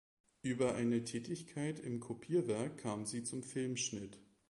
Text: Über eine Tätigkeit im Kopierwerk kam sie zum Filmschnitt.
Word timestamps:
Über 0.41 0.73
eine 0.73 1.03
Tätigkeit 1.03 1.79
im 1.79 1.99
Kopierwerk 1.99 2.79
kam 2.79 3.05
sie 3.05 3.21
zum 3.21 3.43
Filmschnitt. 3.43 4.17